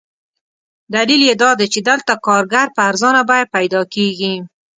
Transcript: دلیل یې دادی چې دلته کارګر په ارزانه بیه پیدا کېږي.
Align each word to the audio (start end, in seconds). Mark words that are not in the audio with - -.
دلیل 0.93 1.21
یې 1.29 1.33
دادی 1.41 1.67
چې 1.73 1.79
دلته 1.89 2.13
کارګر 2.25 2.67
په 2.75 2.81
ارزانه 2.89 3.21
بیه 3.29 3.47
پیدا 3.55 3.81
کېږي. 3.93 4.33